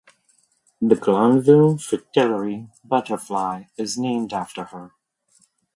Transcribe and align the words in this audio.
The 0.81 0.95
Glanville 0.95 1.77
fritillary 1.77 2.67
butterfly 2.83 3.65
is 3.77 3.99
named 3.99 4.33
after 4.33 4.63
her. 4.63 4.93